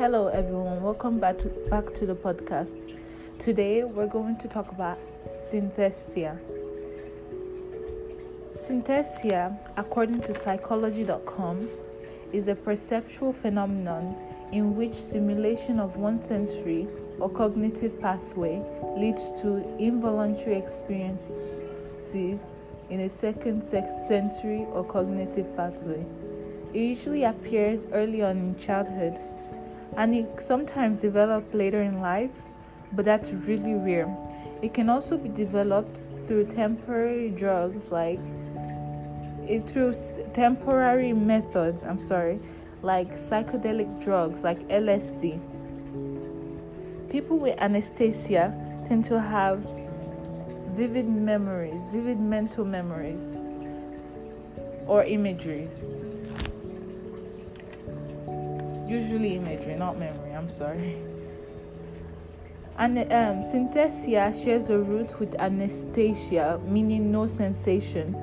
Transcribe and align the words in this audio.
Hello, 0.00 0.28
everyone. 0.28 0.82
Welcome 0.82 1.18
back 1.18 1.36
to, 1.40 1.50
back 1.68 1.92
to 1.92 2.06
the 2.06 2.14
podcast. 2.14 2.96
Today, 3.38 3.84
we're 3.84 4.06
going 4.06 4.38
to 4.38 4.48
talk 4.48 4.72
about 4.72 4.98
synesthesia. 5.28 6.38
Synesthesia, 8.56 9.58
according 9.76 10.22
to 10.22 10.32
psychology.com, 10.32 11.68
is 12.32 12.48
a 12.48 12.54
perceptual 12.54 13.34
phenomenon 13.34 14.16
in 14.52 14.74
which 14.74 14.94
simulation 14.94 15.78
of 15.78 15.98
one 15.98 16.18
sensory 16.18 16.88
or 17.18 17.28
cognitive 17.28 18.00
pathway 18.00 18.64
leads 18.96 19.38
to 19.42 19.62
involuntary 19.78 20.56
experiences 20.56 22.40
in 22.88 23.00
a 23.00 23.08
second 23.10 23.62
sensory 23.62 24.64
or 24.72 24.82
cognitive 24.82 25.54
pathway. 25.58 26.02
It 26.72 26.78
usually 26.78 27.24
appears 27.24 27.84
early 27.92 28.22
on 28.22 28.38
in 28.38 28.58
childhood 28.58 29.20
and 29.96 30.14
it 30.14 30.40
sometimes 30.40 31.00
develops 31.00 31.52
later 31.54 31.82
in 31.82 32.00
life, 32.00 32.34
but 32.92 33.04
that's 33.04 33.32
really 33.32 33.74
rare. 33.74 34.08
It 34.62 34.74
can 34.74 34.88
also 34.88 35.16
be 35.16 35.28
developed 35.28 36.00
through 36.26 36.46
temporary 36.46 37.30
drugs 37.30 37.90
like 37.90 38.20
it 39.48 39.68
through 39.68 39.94
temporary 40.32 41.12
methods, 41.12 41.82
I'm 41.82 41.98
sorry, 41.98 42.38
like 42.82 43.12
psychedelic 43.12 44.02
drugs 44.02 44.44
like 44.44 44.60
LSD. 44.68 45.40
People 47.10 47.38
with 47.38 47.58
anesthesia 47.58 48.54
tend 48.86 49.04
to 49.06 49.20
have 49.20 49.66
vivid 50.76 51.08
memories, 51.08 51.88
vivid 51.88 52.20
mental 52.20 52.64
memories 52.64 53.36
or 54.86 55.02
imageries 55.04 55.82
usually 58.90 59.36
imagery, 59.36 59.76
not 59.76 59.98
memory. 59.98 60.32
I'm 60.32 60.50
sorry. 60.50 60.96
And 62.76 62.98
um, 62.98 63.42
synesthesia 63.42 64.32
shares 64.42 64.70
a 64.70 64.78
root 64.78 65.20
with 65.20 65.34
anesthesia, 65.38 66.60
meaning 66.64 67.12
no 67.12 67.26
sensation. 67.26 68.14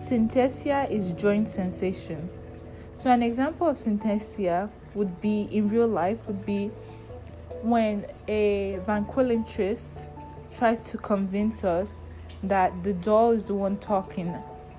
Synesthesia 0.00 0.90
is 0.90 1.12
joint 1.12 1.50
sensation. 1.50 2.28
So, 2.96 3.10
an 3.10 3.22
example 3.22 3.68
of 3.68 3.76
synesthesia 3.76 4.70
would 4.94 5.20
be 5.20 5.42
in 5.50 5.68
real 5.68 5.88
life 5.88 6.26
would 6.26 6.46
be 6.46 6.68
when 7.62 8.06
a 8.28 8.78
ventriloquist 8.86 10.06
tries 10.56 10.90
to 10.92 10.98
convince 10.98 11.64
us 11.64 12.00
that 12.44 12.84
the 12.84 12.92
doll 12.92 13.32
is 13.32 13.44
the 13.44 13.54
one 13.54 13.76
talking 13.78 14.34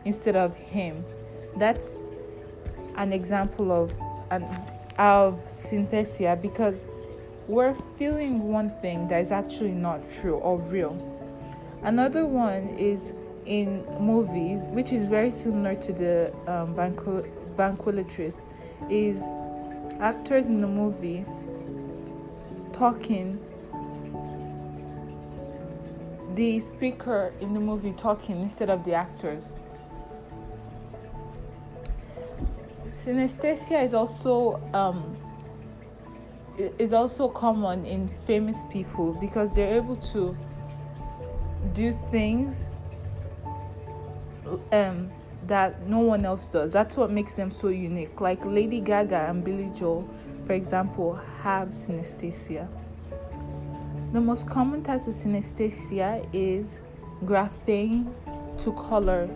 instead 0.05 0.35
of 0.35 0.55
him. 0.55 1.03
That's 1.57 1.97
an 2.95 3.11
example 3.11 3.71
of 3.71 3.93
an 4.31 4.43
of 4.97 5.43
synesthesia 5.45 6.41
because 6.41 6.81
we're 7.47 7.73
feeling 7.97 8.51
one 8.51 8.71
thing 8.81 9.07
that 9.07 9.21
is 9.21 9.31
actually 9.31 9.71
not 9.71 9.99
true 10.11 10.35
or 10.35 10.57
real. 10.57 10.95
Another 11.83 12.25
one 12.25 12.69
is 12.69 13.13
in 13.45 13.85
movies, 13.99 14.61
which 14.69 14.91
is 14.91 15.07
very 15.07 15.29
similar 15.29 15.75
to 15.75 15.93
the 15.93 16.33
um, 16.47 16.73
ventriloquist, 17.55 18.41
is 18.89 19.21
actors 19.99 20.47
in 20.47 20.61
the 20.61 20.67
movie 20.67 21.23
talking, 22.73 23.39
the 26.33 26.59
speaker 26.59 27.31
in 27.39 27.53
the 27.53 27.59
movie 27.59 27.93
talking 27.93 28.41
instead 28.41 28.69
of 28.69 28.83
the 28.83 28.93
actors. 28.93 29.49
Synesthesia 33.05 33.83
is 33.83 33.93
also 33.93 34.59
um, 34.73 35.15
is 36.79 36.91
also 36.91 37.27
common 37.29 37.85
in 37.85 38.07
famous 38.25 38.63
people 38.71 39.13
because 39.21 39.53
they're 39.53 39.75
able 39.75 39.95
to 39.95 40.35
do 41.73 41.91
things 42.09 42.67
um, 44.71 45.11
that 45.45 45.87
no 45.87 45.99
one 45.99 46.25
else 46.25 46.47
does. 46.47 46.71
That's 46.71 46.97
what 46.97 47.11
makes 47.11 47.35
them 47.35 47.51
so 47.51 47.67
unique. 47.67 48.21
Like 48.21 48.43
Lady 48.43 48.79
Gaga 48.79 49.29
and 49.29 49.43
Billy 49.43 49.71
Joel, 49.77 50.09
for 50.47 50.53
example, 50.53 51.13
have 51.43 51.67
synesthesia. 51.67 52.67
The 54.13 54.21
most 54.21 54.49
common 54.49 54.81
type 54.81 55.01
of 55.01 55.13
synesthesia 55.13 56.27
is 56.33 56.81
grapheme 57.23 58.11
to 58.59 58.71
color 58.73 59.29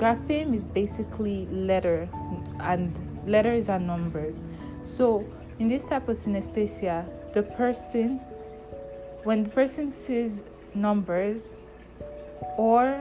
grapheme 0.00 0.54
is 0.54 0.66
basically 0.66 1.44
letter 1.48 2.08
and 2.60 2.90
letters 3.26 3.68
and 3.68 3.86
numbers. 3.86 4.40
So 4.80 5.30
in 5.58 5.68
this 5.68 5.84
type 5.84 6.08
of 6.08 6.16
synesthesia 6.16 7.04
the 7.34 7.42
person 7.42 8.16
when 9.24 9.44
the 9.44 9.50
person 9.50 9.92
sees 9.92 10.42
numbers 10.74 11.54
or 12.56 12.98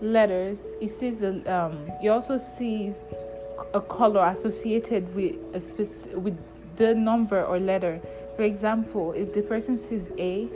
letters 0.00 0.68
he 0.78 0.86
sees 0.86 1.22
a 1.22 1.32
um, 1.52 1.90
he 2.00 2.08
also 2.08 2.38
sees 2.38 3.02
a 3.74 3.80
color 3.80 4.24
associated 4.26 5.12
with 5.16 5.34
a 5.52 5.60
spec- 5.60 6.14
with 6.14 6.38
the 6.76 6.94
number 6.94 7.42
or 7.42 7.58
letter. 7.58 8.00
For 8.36 8.42
example 8.42 9.12
if 9.14 9.34
the 9.34 9.42
person 9.42 9.76
sees 9.76 10.10
a 10.16 10.48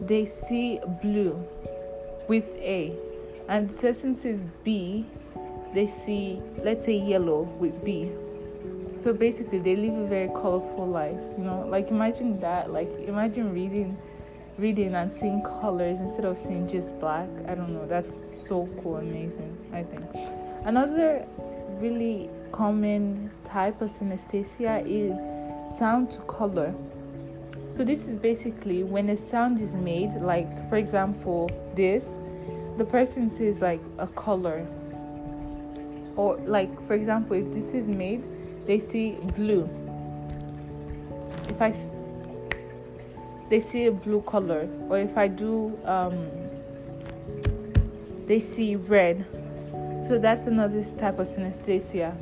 they 0.00 0.24
see 0.24 0.80
blue 1.00 1.40
with 2.28 2.48
a 2.56 2.96
and 3.52 3.70
since 3.70 4.24
it's 4.24 4.46
B, 4.64 5.04
they 5.74 5.86
see, 5.86 6.40
let's 6.64 6.86
say, 6.86 6.96
yellow 6.96 7.42
with 7.60 7.84
B. 7.84 8.10
So 8.98 9.12
basically, 9.12 9.58
they 9.58 9.76
live 9.76 9.92
a 9.92 10.06
very 10.06 10.28
colorful 10.28 10.88
life. 10.88 11.20
You 11.36 11.44
know, 11.44 11.66
like 11.68 11.90
imagine 11.90 12.40
that. 12.40 12.72
Like 12.72 12.88
imagine 13.06 13.52
reading, 13.52 13.98
reading 14.56 14.94
and 14.94 15.12
seeing 15.12 15.42
colors 15.42 16.00
instead 16.00 16.24
of 16.24 16.38
seeing 16.38 16.66
just 16.66 16.98
black. 16.98 17.28
I 17.46 17.54
don't 17.54 17.74
know. 17.74 17.86
That's 17.86 18.16
so 18.16 18.70
cool, 18.82 18.96
amazing. 18.96 19.54
I 19.70 19.82
think. 19.82 20.06
Another 20.64 21.26
really 21.78 22.30
common 22.52 23.30
type 23.44 23.82
of 23.82 23.90
synesthesia 23.90 24.82
is 24.86 25.12
sound 25.76 26.10
to 26.12 26.22
color. 26.22 26.74
So 27.70 27.84
this 27.84 28.08
is 28.08 28.16
basically 28.16 28.82
when 28.82 29.10
a 29.10 29.16
sound 29.16 29.60
is 29.60 29.74
made, 29.74 30.14
like 30.14 30.70
for 30.70 30.76
example, 30.76 31.50
this 31.74 32.18
the 32.76 32.84
person 32.84 33.28
sees 33.28 33.60
like 33.60 33.80
a 33.98 34.06
color. 34.06 34.66
Or 36.16 36.36
like 36.44 36.70
for 36.86 36.94
example 36.94 37.36
if 37.36 37.52
this 37.52 37.74
is 37.74 37.88
made 37.88 38.24
they 38.66 38.78
see 38.78 39.12
blue. 39.34 39.68
If 41.48 41.60
i 41.60 41.72
they 43.48 43.60
see 43.60 43.86
a 43.86 43.92
blue 43.92 44.22
color. 44.22 44.68
Or 44.88 44.98
if 44.98 45.16
i 45.16 45.28
do 45.28 45.78
um 45.84 46.28
they 48.26 48.40
see 48.40 48.76
red. 48.76 49.24
So 50.06 50.18
that's 50.18 50.46
another 50.46 50.82
type 50.98 51.18
of 51.18 51.26
synesthesia. 51.26 52.16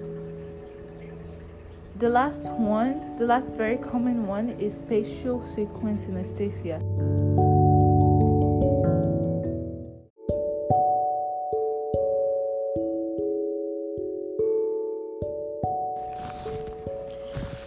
The 1.99 2.09
last 2.09 2.51
one 2.53 3.17
the 3.19 3.27
last 3.27 3.57
very 3.57 3.77
common 3.77 4.27
one 4.27 4.51
is 4.51 4.77
spatial 4.77 5.43
sequence 5.43 6.03
synesthesia 6.07 7.20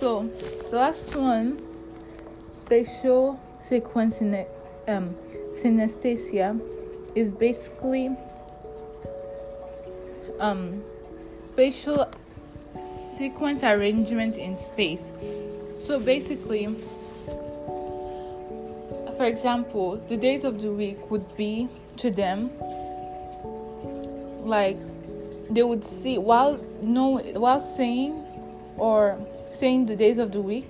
So 0.03 0.29
the 0.69 0.75
last 0.75 1.15
one, 1.15 1.61
spatial 2.59 3.39
sequencing 3.69 4.45
um, 4.89 5.15
synesthesia, 5.61 6.59
is 7.15 7.31
basically 7.31 8.09
um, 10.41 10.83
spatial 11.45 12.11
sequence 13.17 13.63
arrangement 13.63 14.35
in 14.35 14.57
space. 14.57 15.13
So 15.81 16.01
basically, 16.01 16.67
for 19.15 19.23
example, 19.23 20.03
the 20.09 20.17
days 20.17 20.43
of 20.43 20.59
the 20.59 20.73
week 20.73 21.09
would 21.11 21.37
be 21.37 21.69
to 21.95 22.11
them 22.11 22.51
like 24.43 24.77
they 25.49 25.63
would 25.63 25.85
see 25.85 26.17
while 26.17 26.59
no 26.81 27.19
while 27.39 27.61
saying 27.61 28.21
or 28.75 29.17
saying 29.53 29.85
the 29.85 29.95
days 29.95 30.17
of 30.17 30.31
the 30.31 30.41
week, 30.41 30.69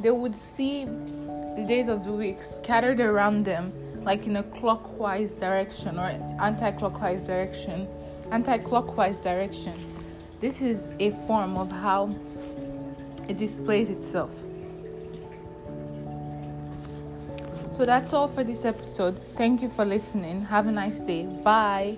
they 0.00 0.10
would 0.10 0.34
see 0.34 0.84
the 0.84 1.64
days 1.66 1.88
of 1.88 2.04
the 2.04 2.12
week 2.12 2.40
scattered 2.40 3.00
around 3.00 3.44
them, 3.44 3.72
like 4.04 4.26
in 4.26 4.36
a 4.36 4.42
clockwise 4.42 5.34
direction 5.34 5.98
or 5.98 6.06
anti-clockwise 6.40 7.26
direction. 7.26 7.86
Anti-clockwise 8.30 9.18
direction. 9.18 9.74
This 10.40 10.62
is 10.62 10.88
a 10.98 11.10
form 11.26 11.56
of 11.56 11.70
how 11.70 12.14
it 13.28 13.36
displays 13.36 13.90
itself. 13.90 14.30
So 17.72 17.86
that's 17.86 18.12
all 18.12 18.28
for 18.28 18.44
this 18.44 18.64
episode. 18.64 19.20
Thank 19.36 19.62
you 19.62 19.70
for 19.70 19.84
listening. 19.84 20.44
Have 20.46 20.66
a 20.66 20.72
nice 20.72 21.00
day. 21.00 21.24
Bye. 21.24 21.96